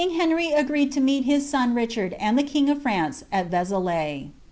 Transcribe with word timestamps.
Henry 0.17 0.49
agreed 0.51 0.91
to 0.93 0.99
meet 0.99 1.25
his 1.25 1.53
eon 1.53 1.75
Richard 1.75 2.13
and 2.13 2.35
the 2.35 2.41
king 2.41 2.71
of 2.71 2.81
France 2.81 3.23
at 3.31 3.51
Te 3.51 3.57
xalai. 3.57 4.31